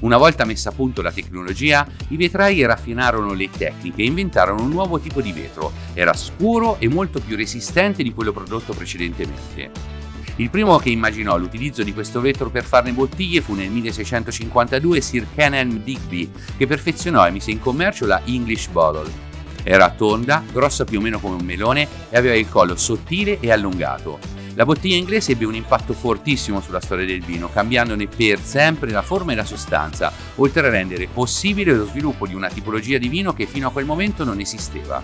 Una 0.00 0.16
volta 0.16 0.44
messa 0.44 0.70
a 0.70 0.72
punto 0.72 1.02
la 1.02 1.12
tecnologia, 1.12 1.86
i 2.08 2.16
vetrai 2.16 2.64
raffinarono 2.64 3.32
le 3.32 3.50
tecniche 3.50 4.02
e 4.02 4.06
inventarono 4.06 4.62
un 4.62 4.70
nuovo 4.70 4.98
tipo 4.98 5.20
di 5.20 5.32
vetro. 5.32 5.72
Era 5.92 6.14
scuro 6.14 6.78
e 6.78 6.88
molto 6.88 7.20
più 7.20 7.36
resistente 7.36 8.02
di 8.02 8.14
quello 8.14 8.32
prodotto 8.32 8.72
precedentemente. 8.72 9.98
Il 10.36 10.48
primo 10.48 10.78
che 10.78 10.88
immaginò 10.88 11.36
l'utilizzo 11.36 11.82
di 11.82 11.92
questo 11.92 12.22
vetro 12.22 12.48
per 12.48 12.64
farne 12.64 12.92
bottiglie 12.92 13.42
fu 13.42 13.54
nel 13.54 13.68
1652 13.68 15.00
Sir 15.02 15.26
Kenelm 15.34 15.82
Digby, 15.82 16.30
che 16.56 16.66
perfezionò 16.66 17.26
e 17.26 17.30
mise 17.30 17.50
in 17.50 17.60
commercio 17.60 18.06
la 18.06 18.22
English 18.24 18.68
Bottle. 18.68 19.29
Era 19.62 19.90
tonda, 19.90 20.42
grossa 20.50 20.84
più 20.84 20.98
o 20.98 21.02
meno 21.02 21.20
come 21.20 21.36
un 21.36 21.44
melone 21.44 21.86
e 22.08 22.16
aveva 22.16 22.34
il 22.34 22.48
collo 22.48 22.76
sottile 22.76 23.38
e 23.40 23.50
allungato. 23.50 24.18
La 24.54 24.64
bottiglia 24.64 24.96
inglese 24.96 25.32
ebbe 25.32 25.44
un 25.44 25.54
impatto 25.54 25.92
fortissimo 25.92 26.60
sulla 26.60 26.80
storia 26.80 27.06
del 27.06 27.22
vino, 27.22 27.50
cambiandone 27.50 28.08
per 28.08 28.40
sempre 28.40 28.90
la 28.90 29.02
forma 29.02 29.32
e 29.32 29.36
la 29.36 29.44
sostanza, 29.44 30.12
oltre 30.36 30.66
a 30.66 30.70
rendere 30.70 31.06
possibile 31.06 31.72
lo 31.72 31.86
sviluppo 31.86 32.26
di 32.26 32.34
una 32.34 32.48
tipologia 32.48 32.98
di 32.98 33.08
vino 33.08 33.32
che 33.32 33.46
fino 33.46 33.68
a 33.68 33.72
quel 33.72 33.84
momento 33.84 34.24
non 34.24 34.40
esisteva. 34.40 35.02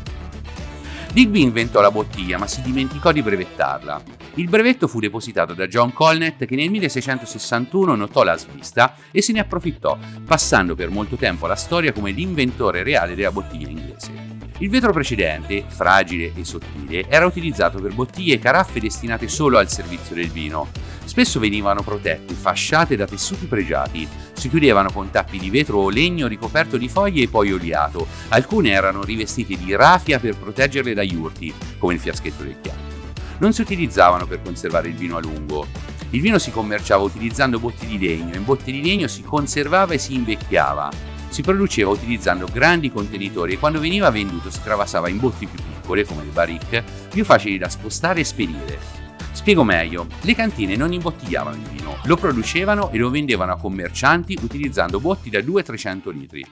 Digby 1.13 1.41
inventò 1.41 1.81
la 1.81 1.91
bottiglia, 1.91 2.37
ma 2.37 2.47
si 2.47 2.61
dimenticò 2.61 3.13
di 3.13 3.23
brevettarla. 3.23 4.03
Il 4.35 4.51
brevetto 4.51 4.87
fu 4.87 5.01
depositato 5.01 5.55
da 5.55 5.67
John 5.67 5.95
Colnett 5.95 6.45
che 6.45 6.57
nel 6.57 6.69
1661 6.69 7.95
notò 7.95 8.23
la 8.23 8.37
svista 8.37 8.95
e 9.11 9.23
se 9.23 9.33
ne 9.33 9.41
approfittò, 9.41 9.97
passando 10.27 10.75
per 10.75 10.91
molto 10.91 11.17
tempo 11.17 11.47
alla 11.47 11.57
storia 11.57 11.93
come 11.93 12.11
l'inventore 12.11 12.83
reale 12.83 13.15
della 13.15 13.33
bottiglia 13.33 13.71
inglese. 13.71 14.26
Il 14.59 14.71
vetro 14.71 14.91
precedente, 14.91 15.65
fragile 15.67 16.33
e 16.35 16.43
sottile, 16.43 17.07
era 17.09 17.27
utilizzato 17.27 17.79
per 17.79 17.93
bottiglie 17.93 18.37
e 18.37 18.39
caraffe 18.39 18.81
destinate 18.81 19.29
solo 19.29 19.59
al 19.59 19.71
servizio 19.71 20.15
del 20.15 20.31
vino. 20.31 20.69
Spesso 21.05 21.39
venivano 21.39 21.83
protette, 21.83 22.33
fasciate 22.33 22.97
da 22.97 23.05
tessuti 23.05 23.45
pregiati, 23.45 24.09
si 24.33 24.49
chiudevano 24.49 24.91
con 24.91 25.11
tappi 25.11 25.39
di 25.39 25.51
vetro 25.51 25.81
o 25.81 25.91
legno 25.91 26.27
ricoperto 26.27 26.79
di 26.79 26.89
foglie 26.89 27.25
e 27.25 27.29
poi 27.29 27.53
oliato. 27.53 28.07
Alcune 28.29 28.71
erano 28.71 29.05
rivestite 29.05 29.59
di 29.59 29.77
rafia 29.77 30.19
per 30.19 30.39
proteggerle 30.39 30.95
dagli 30.95 31.15
urti, 31.15 31.53
come 31.77 31.93
il 31.93 32.01
fiaschetto 32.01 32.43
del 32.43 32.57
chiaro. 32.63 32.81
Non 33.39 33.53
si 33.53 33.61
utilizzavano 33.61 34.27
per 34.27 34.41
conservare 34.41 34.89
il 34.89 34.95
vino 34.95 35.19
a 35.19 35.21
lungo. 35.21 35.67
Il 36.11 36.23
vino 36.23 36.39
si 36.39 36.51
commerciava 36.51 37.03
utilizzando 37.03 37.59
botti 37.59 37.85
di 37.85 37.99
legno 37.99 38.35
in 38.35 38.45
botti 38.45 38.73
di 38.73 38.83
legno 38.83 39.07
si 39.07 39.23
conservava 39.23 39.93
e 39.93 39.99
si 39.99 40.15
invecchiava 40.15 41.16
si 41.29 41.43
produceva 41.43 41.91
utilizzando 41.91 42.49
grandi 42.53 42.91
contenitori 42.91 43.55
e 43.55 43.59
quando 43.59 43.81
veniva 43.81 44.11
venduto 44.11 44.51
si 44.51 44.63
travasava 44.63 45.09
in 45.09 45.19
botti 45.19 45.47
più 45.47 45.63
piccole, 45.63 46.05
come 46.05 46.25
le 46.25 46.31
barrique, 46.31 46.85
più 47.11 47.25
facili 47.25 47.59
da 47.59 47.69
spostare 47.69 48.21
e 48.21 48.25
spedire. 48.25 48.79
Spiego 49.33 49.65
meglio, 49.65 50.07
le 50.23 50.35
cantine 50.35 50.77
non 50.77 50.93
imbottigliavano 50.93 51.57
il 51.57 51.69
vino, 51.69 51.99
lo 52.05 52.17
producevano 52.17 52.91
e 52.91 52.99
lo 52.99 53.11
vendevano 53.11 53.53
a 53.53 53.59
commercianti 53.59 54.39
utilizzando 54.41 54.99
botti 54.99 55.29
da 55.29 55.41
200-300 55.41 56.13
litri. 56.13 56.47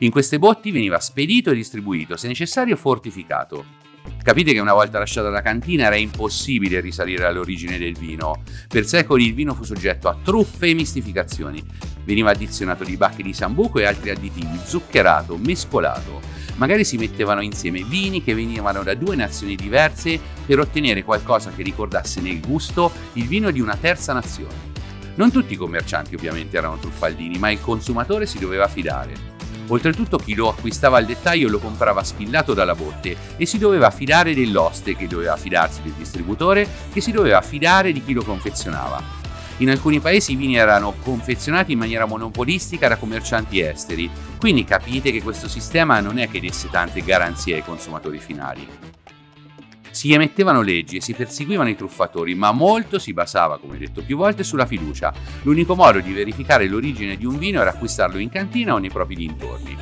In 0.00 0.10
queste 0.10 0.38
botti 0.38 0.72
veniva 0.72 0.98
spedito 0.98 1.50
e 1.50 1.54
distribuito, 1.54 2.16
se 2.16 2.26
necessario 2.26 2.76
fortificato. 2.76 3.83
Capite 4.24 4.54
che 4.54 4.58
una 4.58 4.72
volta 4.72 4.98
lasciata 4.98 5.28
la 5.28 5.42
cantina 5.42 5.84
era 5.84 5.96
impossibile 5.96 6.80
risalire 6.80 7.26
all'origine 7.26 7.76
del 7.76 7.94
vino. 7.94 8.42
Per 8.66 8.86
secoli 8.86 9.26
il 9.26 9.34
vino 9.34 9.52
fu 9.52 9.64
soggetto 9.64 10.08
a 10.08 10.16
truffe 10.22 10.68
e 10.68 10.72
mistificazioni. 10.74 11.62
Veniva 12.04 12.30
addizionato 12.30 12.84
di 12.84 12.96
bacche 12.96 13.22
di 13.22 13.34
sambuco 13.34 13.80
e 13.80 13.84
altri 13.84 14.08
additivi, 14.08 14.58
zuccherato, 14.64 15.36
mescolato. 15.36 16.22
Magari 16.56 16.84
si 16.84 16.96
mettevano 16.96 17.42
insieme 17.42 17.82
vini 17.82 18.24
che 18.24 18.34
venivano 18.34 18.82
da 18.82 18.94
due 18.94 19.14
nazioni 19.14 19.56
diverse 19.56 20.18
per 20.46 20.58
ottenere 20.58 21.02
qualcosa 21.02 21.50
che 21.50 21.62
ricordasse 21.62 22.22
nel 22.22 22.40
gusto 22.40 22.90
il 23.14 23.26
vino 23.26 23.50
di 23.50 23.60
una 23.60 23.76
terza 23.76 24.14
nazione. 24.14 24.72
Non 25.16 25.32
tutti 25.32 25.52
i 25.52 25.56
commercianti 25.56 26.14
ovviamente 26.14 26.56
erano 26.56 26.78
truffaldini, 26.78 27.38
ma 27.38 27.50
il 27.50 27.60
consumatore 27.60 28.24
si 28.24 28.38
doveva 28.38 28.68
fidare. 28.68 29.33
Oltretutto 29.68 30.18
chi 30.18 30.34
lo 30.34 30.50
acquistava 30.50 30.98
al 30.98 31.06
dettaglio 31.06 31.48
lo 31.48 31.58
comprava 31.58 32.04
spillato 32.04 32.52
dalla 32.52 32.74
botte 32.74 33.16
e 33.36 33.46
si 33.46 33.58
doveva 33.58 33.90
fidare 33.90 34.34
dell'oste 34.34 34.94
che 34.94 35.06
doveva 35.06 35.36
fidarsi 35.36 35.80
del 35.82 35.92
distributore 35.92 36.68
che 36.92 37.00
si 37.00 37.12
doveva 37.12 37.40
fidare 37.40 37.92
di 37.92 38.04
chi 38.04 38.12
lo 38.12 38.22
confezionava. 38.22 39.22
In 39.58 39.70
alcuni 39.70 40.00
paesi 40.00 40.32
i 40.32 40.36
vini 40.36 40.56
erano 40.56 40.94
confezionati 41.02 41.72
in 41.72 41.78
maniera 41.78 42.06
monopolistica 42.06 42.88
da 42.88 42.96
commercianti 42.96 43.60
esteri, 43.60 44.10
quindi 44.38 44.64
capite 44.64 45.12
che 45.12 45.22
questo 45.22 45.48
sistema 45.48 46.00
non 46.00 46.18
è 46.18 46.28
che 46.28 46.40
desse 46.40 46.68
tante 46.70 47.02
garanzie 47.02 47.54
ai 47.54 47.64
consumatori 47.64 48.18
finali. 48.18 48.66
Si 49.94 50.12
emettevano 50.12 50.60
leggi 50.60 50.96
e 50.96 51.00
si 51.00 51.14
perseguivano 51.14 51.68
i 51.68 51.76
truffatori, 51.76 52.34
ma 52.34 52.50
molto 52.50 52.98
si 52.98 53.12
basava, 53.12 53.60
come 53.60 53.78
detto 53.78 54.02
più 54.02 54.16
volte, 54.16 54.42
sulla 54.42 54.66
fiducia. 54.66 55.14
L'unico 55.42 55.76
modo 55.76 56.00
di 56.00 56.12
verificare 56.12 56.66
l'origine 56.66 57.16
di 57.16 57.24
un 57.24 57.38
vino 57.38 57.60
era 57.60 57.70
acquistarlo 57.70 58.18
in 58.18 58.28
cantina 58.28 58.74
o 58.74 58.78
nei 58.78 58.90
propri 58.90 59.14
dintorni. 59.14 59.76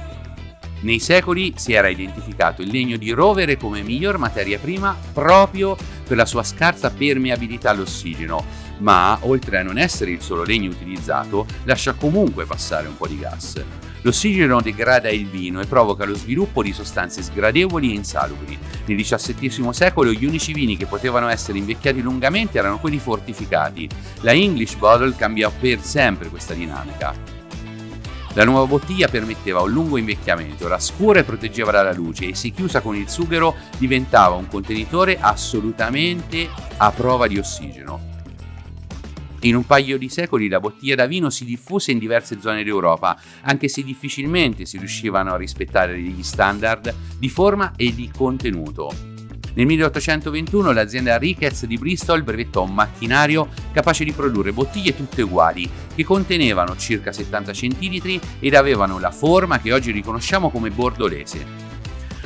Nei 0.80 0.98
secoli 0.98 1.54
si 1.56 1.72
era 1.72 1.88
identificato 1.88 2.60
il 2.60 2.68
legno 2.68 2.98
di 2.98 3.10
rovere 3.10 3.56
come 3.56 3.80
miglior 3.80 4.18
materia 4.18 4.58
prima 4.58 4.94
proprio 5.14 5.78
per 6.06 6.18
la 6.18 6.26
sua 6.26 6.42
scarsa 6.42 6.90
permeabilità 6.90 7.70
all'ossigeno, 7.70 8.44
ma 8.80 9.16
oltre 9.22 9.60
a 9.60 9.62
non 9.62 9.78
essere 9.78 10.10
il 10.10 10.20
solo 10.20 10.44
legno 10.44 10.68
utilizzato, 10.68 11.46
lascia 11.64 11.94
comunque 11.94 12.44
passare 12.44 12.86
un 12.86 12.98
po' 12.98 13.06
di 13.06 13.18
gas. 13.18 13.64
L'ossigeno 14.02 14.60
degrada 14.60 15.08
il 15.10 15.26
vino 15.26 15.60
e 15.60 15.66
provoca 15.66 16.04
lo 16.04 16.14
sviluppo 16.14 16.62
di 16.62 16.72
sostanze 16.72 17.22
sgradevoli 17.22 17.90
e 17.90 17.94
insalubri. 17.94 18.58
Nel 18.84 18.96
XVII 19.00 19.72
secolo 19.72 20.12
gli 20.12 20.24
unici 20.24 20.52
vini 20.52 20.76
che 20.76 20.86
potevano 20.86 21.28
essere 21.28 21.58
invecchiati 21.58 22.02
lungamente 22.02 22.58
erano 22.58 22.78
quelli 22.78 22.98
fortificati. 22.98 23.88
La 24.22 24.32
English 24.32 24.74
Bottle 24.74 25.14
cambiò 25.14 25.50
per 25.58 25.80
sempre 25.80 26.28
questa 26.28 26.54
dinamica. 26.54 27.14
La 28.34 28.44
nuova 28.44 28.66
bottiglia 28.66 29.08
permetteva 29.08 29.60
un 29.60 29.70
lungo 29.70 29.98
invecchiamento, 29.98 30.64
era 30.64 30.78
scura 30.78 31.20
e 31.20 31.24
proteggeva 31.24 31.70
dalla 31.70 31.92
luce 31.92 32.28
e 32.28 32.34
se 32.34 32.48
chiusa 32.48 32.80
con 32.80 32.96
il 32.96 33.08
sughero 33.08 33.54
diventava 33.76 34.34
un 34.34 34.48
contenitore 34.48 35.18
assolutamente 35.20 36.48
a 36.78 36.90
prova 36.90 37.26
di 37.26 37.38
ossigeno. 37.38 38.11
In 39.44 39.56
un 39.56 39.66
paio 39.66 39.98
di 39.98 40.08
secoli 40.08 40.48
la 40.48 40.60
bottiglia 40.60 40.94
da 40.94 41.06
vino 41.06 41.28
si 41.28 41.44
diffuse 41.44 41.90
in 41.90 41.98
diverse 41.98 42.40
zone 42.40 42.62
d'Europa, 42.62 43.20
anche 43.42 43.66
se 43.66 43.82
difficilmente 43.82 44.66
si 44.66 44.78
riuscivano 44.78 45.32
a 45.32 45.36
rispettare 45.36 45.98
gli 45.98 46.22
standard 46.22 46.94
di 47.18 47.28
forma 47.28 47.72
e 47.74 47.92
di 47.92 48.08
contenuto. 48.16 49.10
Nel 49.54 49.66
1821 49.66 50.70
l'azienda 50.70 51.18
Ricketts 51.18 51.66
di 51.66 51.76
Bristol 51.76 52.22
brevettò 52.22 52.62
un 52.62 52.72
macchinario 52.72 53.48
capace 53.72 54.04
di 54.04 54.12
produrre 54.12 54.52
bottiglie 54.52 54.94
tutte 54.94 55.22
uguali, 55.22 55.68
che 55.92 56.04
contenevano 56.04 56.76
circa 56.76 57.10
70 57.10 57.52
centilitri 57.52 58.20
ed 58.38 58.54
avevano 58.54 59.00
la 59.00 59.10
forma 59.10 59.58
che 59.58 59.72
oggi 59.72 59.90
riconosciamo 59.90 60.50
come 60.50 60.70
bordolese. 60.70 61.71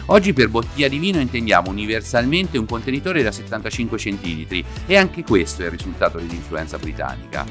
Oggi 0.09 0.33
per 0.33 0.49
bottiglia 0.49 0.87
di 0.87 0.99
vino 0.99 1.19
intendiamo 1.19 1.69
universalmente 1.69 2.59
un 2.59 2.67
contenitore 2.67 3.25
da 3.25 3.33
75 3.33 3.99
centilitri 3.99 4.65
e 4.87 4.97
anche 4.97 5.25
questo 5.25 5.63
è 5.63 5.65
il 5.65 5.73
risultato 5.73 6.19
dell'influenza 6.19 6.79
britannica. 6.79 7.45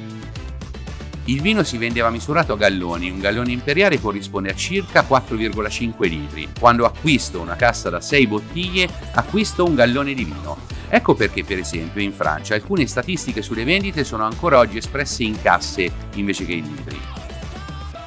Il 1.25 1.41
vino 1.41 1.63
si 1.63 1.77
vendeva 1.77 2.09
misurato 2.09 2.53
a 2.53 2.57
galloni, 2.57 3.09
un 3.09 3.19
gallone 3.19 3.51
imperiale 3.51 3.99
corrisponde 3.99 4.51
a 4.51 4.55
circa 4.55 5.01
4,5 5.01 6.07
litri. 6.07 6.47
Quando 6.57 6.85
acquisto 6.85 7.41
una 7.41 7.55
cassa 7.55 7.89
da 7.89 7.99
6 7.99 8.27
bottiglie, 8.27 8.87
acquisto 9.13 9.65
un 9.65 9.75
gallone 9.75 10.13
di 10.13 10.23
vino. 10.23 10.57
Ecco 10.87 11.13
perché, 11.13 11.43
per 11.43 11.57
esempio, 11.57 12.01
in 12.01 12.13
Francia 12.13 12.53
alcune 12.53 12.87
statistiche 12.87 13.41
sulle 13.41 13.65
vendite 13.65 14.05
sono 14.05 14.23
ancora 14.23 14.59
oggi 14.59 14.77
espresse 14.77 15.23
in 15.23 15.41
casse 15.41 15.91
invece 16.13 16.45
che 16.45 16.53
in 16.53 16.73
litri. 16.73 17.14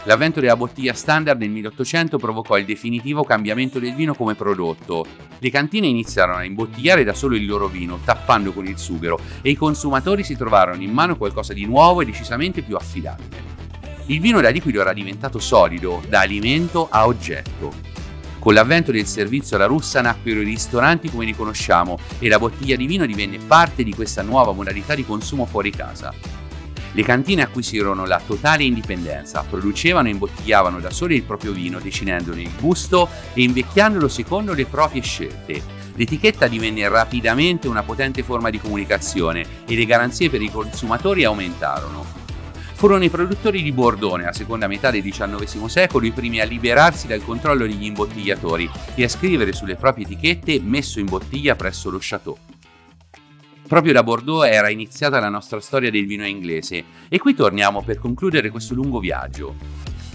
L'avvento 0.08 0.40
della 0.40 0.56
bottiglia 0.56 0.94
standard 0.94 1.38
nel 1.38 1.50
1800 1.50 2.16
provocò 2.16 2.56
il 2.56 2.64
definitivo 2.64 3.24
cambiamento 3.24 3.78
del 3.78 3.94
vino 3.94 4.14
come 4.14 4.34
prodotto. 4.34 5.04
Le 5.38 5.50
cantine 5.50 5.86
iniziarono 5.86 6.38
a 6.38 6.44
imbottigliare 6.44 7.04
da 7.04 7.12
solo 7.12 7.36
il 7.36 7.44
loro 7.44 7.66
vino, 7.66 7.98
tappando 8.02 8.54
con 8.54 8.64
il 8.64 8.78
sughero, 8.78 9.20
e 9.42 9.50
i 9.50 9.54
consumatori 9.54 10.24
si 10.24 10.34
trovarono 10.34 10.82
in 10.82 10.92
mano 10.92 11.18
qualcosa 11.18 11.52
di 11.52 11.66
nuovo 11.66 12.00
e 12.00 12.06
decisamente 12.06 12.62
più 12.62 12.74
affidabile. 12.74 13.36
Il 14.06 14.20
vino 14.20 14.40
da 14.40 14.48
liquido 14.48 14.80
era 14.80 14.94
diventato 14.94 15.38
solido, 15.38 16.02
da 16.08 16.20
alimento 16.20 16.88
a 16.90 17.06
oggetto. 17.06 17.74
Con 18.38 18.54
l'avvento 18.54 18.90
del 18.90 19.06
servizio 19.06 19.56
alla 19.56 19.66
russa 19.66 20.00
nacquero 20.00 20.40
i 20.40 20.44
ristoranti 20.44 21.10
come 21.10 21.26
li 21.26 21.34
conosciamo 21.34 21.98
e 22.18 22.28
la 22.28 22.38
bottiglia 22.38 22.76
di 22.76 22.86
vino 22.86 23.04
divenne 23.04 23.36
parte 23.46 23.84
di 23.84 23.92
questa 23.92 24.22
nuova 24.22 24.52
modalità 24.52 24.94
di 24.94 25.04
consumo 25.04 25.44
fuori 25.44 25.70
casa. 25.70 26.37
Le 26.98 27.04
cantine 27.04 27.42
acquisirono 27.42 28.06
la 28.06 28.20
totale 28.26 28.64
indipendenza, 28.64 29.44
producevano 29.48 30.08
e 30.08 30.10
imbottigliavano 30.10 30.80
da 30.80 30.90
sole 30.90 31.14
il 31.14 31.22
proprio 31.22 31.52
vino, 31.52 31.78
decidendone 31.78 32.42
il 32.42 32.50
gusto 32.58 33.08
e 33.34 33.42
invecchiandolo 33.42 34.08
secondo 34.08 34.52
le 34.52 34.66
proprie 34.66 35.00
scelte. 35.00 35.62
L'etichetta 35.94 36.48
divenne 36.48 36.88
rapidamente 36.88 37.68
una 37.68 37.84
potente 37.84 38.24
forma 38.24 38.50
di 38.50 38.58
comunicazione 38.58 39.46
e 39.64 39.76
le 39.76 39.86
garanzie 39.86 40.28
per 40.28 40.42
i 40.42 40.50
consumatori 40.50 41.22
aumentarono. 41.22 42.04
Furono 42.72 43.04
i 43.04 43.10
produttori 43.10 43.62
di 43.62 43.70
Bordeaux 43.70 44.16
nella 44.16 44.32
seconda 44.32 44.66
metà 44.66 44.90
del 44.90 45.02
XIX 45.02 45.66
secolo 45.66 46.04
i 46.04 46.10
primi 46.10 46.40
a 46.40 46.44
liberarsi 46.44 47.06
dal 47.06 47.22
controllo 47.22 47.64
degli 47.64 47.84
imbottigliatori 47.84 48.68
e 48.96 49.04
a 49.04 49.08
scrivere 49.08 49.52
sulle 49.52 49.76
proprie 49.76 50.04
etichette 50.04 50.60
messo 50.60 50.98
in 50.98 51.06
bottiglia 51.06 51.54
presso 51.54 51.90
lo 51.90 51.98
Chateau. 52.00 52.47
Proprio 53.68 53.92
da 53.92 54.02
Bordeaux 54.02 54.46
era 54.46 54.70
iniziata 54.70 55.20
la 55.20 55.28
nostra 55.28 55.60
storia 55.60 55.90
del 55.90 56.06
vino 56.06 56.26
inglese 56.26 56.84
e 57.06 57.18
qui 57.18 57.34
torniamo 57.34 57.82
per 57.82 57.98
concludere 57.98 58.48
questo 58.48 58.72
lungo 58.72 58.98
viaggio. 58.98 59.56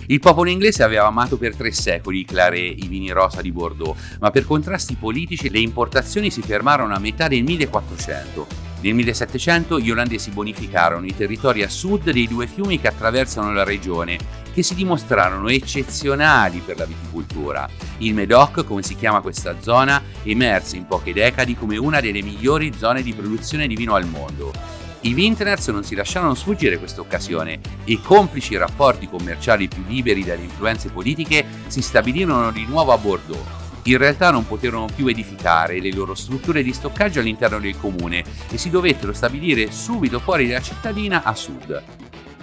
Il 0.07 0.19
popolo 0.19 0.49
inglese 0.49 0.81
aveva 0.81 1.05
amato 1.05 1.37
per 1.37 1.55
tre 1.55 1.71
secoli 1.71 2.21
i 2.21 2.25
claré, 2.25 2.59
i 2.59 2.87
vini 2.87 3.11
rosa 3.11 3.43
di 3.43 3.51
Bordeaux, 3.51 3.95
ma 4.19 4.31
per 4.31 4.45
contrasti 4.45 4.95
politici 4.95 5.51
le 5.51 5.59
importazioni 5.59 6.31
si 6.31 6.41
fermarono 6.41 6.95
a 6.95 6.99
metà 6.99 7.27
del 7.27 7.43
1400. 7.43 8.72
Nel 8.83 8.95
1700 8.95 9.79
gli 9.79 9.91
olandesi 9.91 10.29
bonificarono 10.31 11.05
i 11.05 11.15
territori 11.15 11.63
a 11.63 11.69
sud 11.69 12.11
dei 12.11 12.27
due 12.27 12.47
fiumi 12.47 12.81
che 12.81 12.89
attraversano 12.89 13.53
la 13.53 13.63
regione, 13.63 14.19
che 14.53 14.61
si 14.61 14.75
dimostrarono 14.75 15.47
eccezionali 15.47 16.61
per 16.65 16.77
la 16.77 16.83
viticoltura. 16.83 17.69
Il 17.99 18.13
Medoc, 18.13 18.65
come 18.65 18.83
si 18.83 18.97
chiama 18.97 19.21
questa 19.21 19.55
zona, 19.61 20.03
emerse 20.23 20.75
in 20.75 20.85
poche 20.85 21.13
decadi 21.13 21.55
come 21.55 21.77
una 21.77 22.01
delle 22.01 22.21
migliori 22.21 22.73
zone 22.75 23.01
di 23.01 23.13
produzione 23.13 23.67
di 23.67 23.75
vino 23.77 23.95
al 23.95 24.05
mondo. 24.05 24.51
I 24.99 25.13
Vintners 25.13 25.65
non 25.69 25.85
si 25.85 25.95
lasciarono 25.95 26.35
sfuggire 26.35 26.77
questa 26.77 26.99
occasione 26.99 27.61
e, 27.85 28.01
complici 28.01 28.57
rapporti 28.57 29.07
commerciali 29.07 29.69
più 29.69 29.83
liberi 29.87 30.25
dalle 30.25 30.43
influenze 30.43 30.89
politiche, 30.89 31.45
si 31.67 31.81
stabilirono 31.81 32.51
di 32.51 32.65
nuovo 32.65 32.91
a 32.91 32.97
Bordeaux. 32.97 33.62
In 33.85 33.97
realtà 33.97 34.31
non 34.31 34.47
poterono 34.47 34.87
più 34.93 35.07
edificare 35.07 35.81
le 35.81 35.91
loro 35.91 36.15
strutture 36.15 36.63
di 36.63 36.71
stoccaggio 36.71 37.19
all'interno 37.19 37.59
del 37.59 37.77
comune 37.77 38.23
e 38.49 38.57
si 38.57 38.69
dovettero 38.69 39.11
stabilire 39.11 39.71
subito 39.71 40.19
fuori 40.19 40.47
dalla 40.47 40.61
cittadina 40.61 41.23
a 41.23 41.35
sud. 41.35 41.83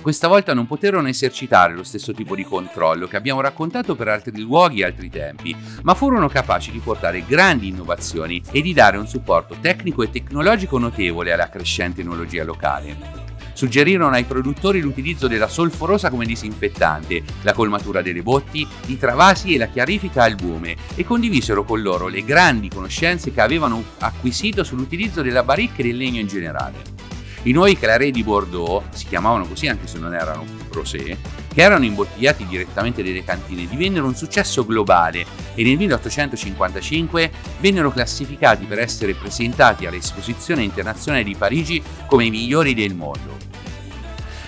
Questa 0.03 0.29
volta 0.29 0.55
non 0.55 0.67
poterono 0.67 1.09
esercitare 1.09 1.75
lo 1.75 1.83
stesso 1.83 2.13
tipo 2.13 2.35
di 2.35 2.45
controllo 2.45 3.07
che 3.07 3.17
abbiamo 3.17 3.41
raccontato 3.41 3.95
per 3.95 4.09
altri 4.09 4.41
luoghi 4.41 4.81
e 4.81 4.85
altri 4.85 5.09
tempi, 5.11 5.55
ma 5.83 5.95
furono 5.95 6.29
capaci 6.29 6.71
di 6.71 6.79
portare 6.79 7.25
grandi 7.27 7.69
innovazioni 7.69 8.43
e 8.51 8.61
di 8.61 8.73
dare 8.73 8.97
un 8.97 9.07
supporto 9.07 9.57
tecnico 9.61 10.03
e 10.03 10.11
tecnologico 10.11 10.79
notevole 10.79 11.33
alla 11.33 11.49
crescente 11.49 12.01
enologia 12.01 12.45
locale. 12.45 13.20
Suggerirono 13.53 14.15
ai 14.15 14.25
produttori 14.25 14.81
l'utilizzo 14.81 15.29
della 15.29 15.49
solforosa 15.49 16.11
come 16.11 16.27
disinfettante, 16.27 17.23
la 17.43 17.53
colmatura 17.53 18.03
delle 18.03 18.23
botti, 18.23 18.67
i 18.87 18.99
travasi 18.99 19.55
e 19.55 19.59
la 19.59 19.69
chiarifica 19.69 20.23
al 20.23 20.35
bume 20.35 20.77
e 20.95 21.05
condivisero 21.05 21.65
con 21.65 21.83
loro 21.83 22.09
le 22.09 22.25
grandi 22.25 22.69
conoscenze 22.69 23.33
che 23.33 23.41
avevano 23.41 23.83
acquisito 23.99 24.65
sull'utilizzo 24.65 25.23
della 25.23 25.43
baricca 25.43 25.79
e 25.81 25.85
del 25.85 25.97
legno 25.97 26.21
in 26.21 26.27
generale. 26.27 26.99
I 27.45 27.53
nuovi 27.53 27.77
claré 27.77 28.11
di 28.11 28.23
Bordeaux, 28.23 28.85
si 28.91 29.07
chiamavano 29.07 29.47
così 29.47 29.67
anche 29.67 29.87
se 29.87 29.99
non 29.99 30.15
erano 30.15 30.45
rosé, 30.71 31.17
che 31.61 31.67
erano 31.67 31.85
imbottigliati 31.85 32.47
direttamente 32.47 33.03
dalle 33.03 33.23
cantine, 33.23 33.67
divennero 33.67 34.07
un 34.07 34.15
successo 34.15 34.65
globale 34.65 35.27
e 35.55 35.63
nel 35.63 35.77
1855 35.77 37.31
vennero 37.61 37.91
classificati 37.91 38.65
per 38.65 38.79
essere 38.79 39.13
presentati 39.13 39.85
all'Esposizione 39.85 40.63
internazionale 40.63 41.23
di 41.23 41.35
Parigi 41.35 41.83
come 42.07 42.25
i 42.25 42.31
migliori 42.31 42.73
del 42.73 42.95
mondo. 42.95 43.37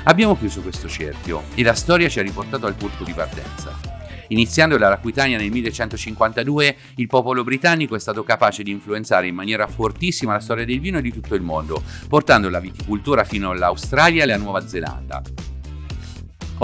Abbiamo 0.04 0.38
chiuso 0.38 0.62
questo 0.62 0.88
cerchio 0.88 1.42
e 1.54 1.62
la 1.62 1.74
storia 1.74 2.08
ci 2.08 2.18
ha 2.18 2.22
riportato 2.22 2.64
al 2.64 2.76
punto 2.76 3.04
di 3.04 3.12
partenza. 3.12 3.78
Iniziando 4.28 4.78
dall'Aquitania 4.78 5.36
nel 5.36 5.50
1152, 5.50 6.76
il 6.94 7.06
popolo 7.08 7.44
britannico 7.44 7.94
è 7.94 8.00
stato 8.00 8.24
capace 8.24 8.62
di 8.62 8.70
influenzare 8.70 9.26
in 9.26 9.34
maniera 9.34 9.66
fortissima 9.66 10.32
la 10.32 10.40
storia 10.40 10.64
del 10.64 10.80
vino 10.80 10.98
di 11.02 11.12
tutto 11.12 11.34
il 11.34 11.42
mondo, 11.42 11.82
portando 12.08 12.48
la 12.48 12.58
viticoltura 12.58 13.24
fino 13.24 13.50
all'Australia 13.50 14.20
e 14.20 14.24
alla 14.24 14.38
Nuova 14.38 14.66
Zelanda. 14.66 15.51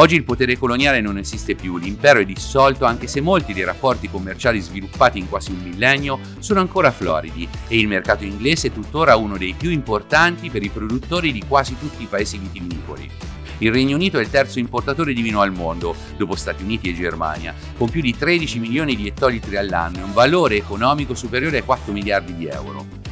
Oggi 0.00 0.14
il 0.14 0.22
potere 0.22 0.56
coloniale 0.56 1.00
non 1.00 1.18
esiste 1.18 1.56
più, 1.56 1.76
l'impero 1.76 2.20
è 2.20 2.24
dissolto 2.24 2.84
anche 2.84 3.08
se 3.08 3.20
molti 3.20 3.52
dei 3.52 3.64
rapporti 3.64 4.08
commerciali 4.08 4.60
sviluppati 4.60 5.18
in 5.18 5.28
quasi 5.28 5.50
un 5.50 5.58
millennio 5.60 6.20
sono 6.38 6.60
ancora 6.60 6.92
floridi 6.92 7.48
e 7.66 7.80
il 7.80 7.88
mercato 7.88 8.22
inglese 8.22 8.68
è 8.68 8.72
tuttora 8.72 9.16
uno 9.16 9.36
dei 9.36 9.54
più 9.54 9.70
importanti 9.70 10.50
per 10.50 10.62
i 10.62 10.68
produttori 10.68 11.32
di 11.32 11.42
quasi 11.48 11.76
tutti 11.76 12.04
i 12.04 12.06
paesi 12.06 12.38
vitivinicoli. 12.38 13.10
Il 13.58 13.72
Regno 13.72 13.96
Unito 13.96 14.18
è 14.18 14.22
il 14.22 14.30
terzo 14.30 14.60
importatore 14.60 15.12
di 15.12 15.20
vino 15.20 15.40
al 15.40 15.50
mondo, 15.50 15.96
dopo 16.16 16.36
Stati 16.36 16.62
Uniti 16.62 16.90
e 16.90 16.94
Germania, 16.94 17.52
con 17.76 17.90
più 17.90 18.00
di 18.00 18.16
13 18.16 18.60
milioni 18.60 18.94
di 18.94 19.08
ettolitri 19.08 19.56
all'anno 19.56 19.98
e 19.98 20.02
un 20.02 20.12
valore 20.12 20.54
economico 20.54 21.16
superiore 21.16 21.56
ai 21.56 21.64
4 21.64 21.92
miliardi 21.92 22.36
di 22.36 22.46
euro. 22.46 23.07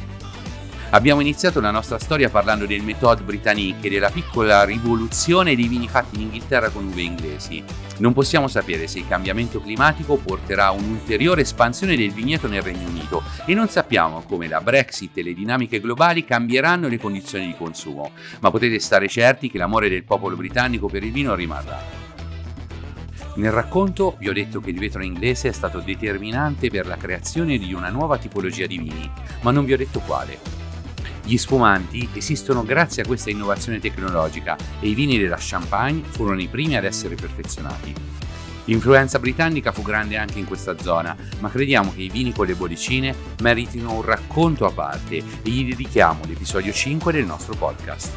Abbiamo 0.91 1.19
iniziato 1.19 1.59
la 1.59 1.69
nostra 1.69 1.99
storia 1.99 2.29
parlando 2.29 2.65
del 2.65 2.81
Méthode 2.81 3.21
Britannique 3.21 3.87
e 3.87 3.91
della 3.91 4.09
piccola 4.09 4.63
rivoluzione 4.63 5.53
dei 5.53 5.67
vini 5.67 5.89
fatti 5.89 6.15
in 6.15 6.21
Inghilterra 6.21 6.69
con 6.69 6.85
uve 6.85 7.01
inglesi. 7.01 7.61
Non 7.97 8.13
possiamo 8.13 8.47
sapere 8.47 8.87
se 8.87 8.99
il 8.99 9.07
cambiamento 9.07 9.59
climatico 9.59 10.15
porterà 10.15 10.67
a 10.67 10.71
un'ulteriore 10.71 11.41
espansione 11.41 11.97
del 11.97 12.13
vigneto 12.13 12.47
nel 12.47 12.61
Regno 12.61 12.87
Unito 12.87 13.21
e 13.45 13.53
non 13.53 13.67
sappiamo 13.67 14.21
come 14.21 14.47
la 14.47 14.61
Brexit 14.61 15.17
e 15.17 15.23
le 15.23 15.33
dinamiche 15.33 15.81
globali 15.81 16.23
cambieranno 16.23 16.87
le 16.87 16.97
condizioni 16.97 17.47
di 17.47 17.55
consumo, 17.57 18.11
ma 18.39 18.49
potete 18.49 18.79
stare 18.79 19.09
certi 19.09 19.51
che 19.51 19.57
l'amore 19.57 19.89
del 19.89 20.05
popolo 20.05 20.37
britannico 20.37 20.87
per 20.87 21.03
il 21.03 21.11
vino 21.11 21.35
rimarrà. 21.35 21.83
Nel 23.35 23.51
racconto 23.51 24.15
vi 24.19 24.29
ho 24.29 24.33
detto 24.33 24.61
che 24.61 24.69
il 24.69 24.79
vetro 24.79 25.03
inglese 25.03 25.49
è 25.49 25.51
stato 25.51 25.79
determinante 25.79 26.69
per 26.69 26.87
la 26.87 26.95
creazione 26.95 27.57
di 27.57 27.73
una 27.73 27.89
nuova 27.89 28.17
tipologia 28.17 28.67
di 28.67 28.77
vini, 28.77 29.11
ma 29.41 29.51
non 29.51 29.65
vi 29.65 29.73
ho 29.73 29.77
detto 29.77 29.99
quale. 29.99 30.66
Gli 31.27 31.37
spumanti 31.37 32.07
esistono 32.13 32.63
grazie 32.63 33.01
a 33.01 33.05
questa 33.05 33.29
innovazione 33.29 33.81
tecnologica 33.81 34.55
e 34.79 34.87
i 34.87 34.93
vini 34.93 35.17
della 35.17 35.35
Champagne 35.37 36.01
furono 36.07 36.39
i 36.39 36.47
primi 36.47 36.77
ad 36.77 36.85
essere 36.85 37.15
perfezionati. 37.15 37.93
L'influenza 38.63 39.19
britannica 39.19 39.73
fu 39.73 39.81
grande 39.81 40.15
anche 40.15 40.39
in 40.39 40.45
questa 40.45 40.77
zona, 40.79 41.13
ma 41.39 41.49
crediamo 41.49 41.93
che 41.93 42.03
i 42.03 42.09
vini 42.09 42.31
con 42.31 42.45
le 42.45 42.55
bollicine 42.55 43.13
meritino 43.41 43.91
un 43.91 44.03
racconto 44.03 44.65
a 44.65 44.71
parte 44.71 45.17
e 45.17 45.49
gli 45.49 45.67
dedichiamo 45.67 46.21
l'episodio 46.25 46.71
5 46.71 47.11
del 47.11 47.25
nostro 47.25 47.55
podcast. 47.55 48.13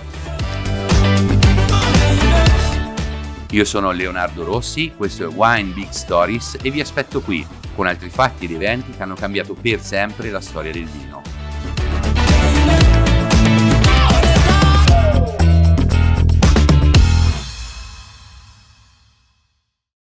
Io 3.51 3.65
sono 3.65 3.91
Leonardo 3.91 4.45
Rossi, 4.45 4.93
questo 4.97 5.25
è 5.25 5.35
Wine 5.35 5.73
Big 5.73 5.91
Stories 5.91 6.59
e 6.63 6.71
vi 6.71 6.81
aspetto 6.81 7.21
qui 7.21 7.45
con 7.75 7.89
altri 7.89 8.09
fatti 8.09 8.45
ed 8.45 8.53
eventi 8.53 8.93
che 8.93 9.03
hanno 9.03 9.17
cambiato 9.17 9.55
per 9.55 9.81
sempre 9.81 10.31
la 10.31 10.41
storia 10.41 10.71
del 10.71 10.87
vino. 10.87 11.20